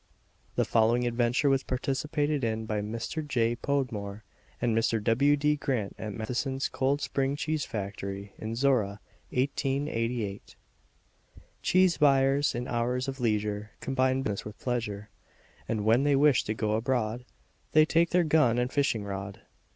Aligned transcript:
The 0.55 0.65
following 0.65 1.05
adventure 1.05 1.47
was 1.47 1.61
participated 1.61 2.43
in 2.43 2.65
by 2.65 2.81
Mr. 2.81 3.23
J. 3.23 3.55
Podmore 3.55 4.23
and 4.59 4.75
Mr. 4.75 4.99
W. 5.03 5.37
D. 5.37 5.55
Grant 5.57 5.95
at 5.99 6.11
Matheson's 6.15 6.67
Cold 6.69 7.01
Spring 7.01 7.35
Cheese 7.35 7.65
Factory 7.65 8.33
in 8.39 8.55
Zorra, 8.55 8.99
1888. 9.29 10.55
Cheese 11.61 11.99
buyers 11.99 12.55
in 12.55 12.67
hours 12.67 13.07
of 13.07 13.19
leisure 13.19 13.73
Combine 13.79 14.23
business 14.23 14.43
with 14.43 14.57
pleasure, 14.59 15.11
And 15.69 15.85
when 15.85 16.01
they 16.03 16.15
wish 16.15 16.45
to 16.45 16.55
go 16.55 16.71
abroad 16.71 17.23
They 17.73 17.85
take 17.85 18.09
their 18.09 18.23
gun 18.23 18.57
and 18.57 18.73
fishing 18.73 19.03
rod. 19.03 19.41